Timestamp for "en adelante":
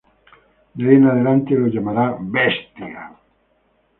0.95-1.53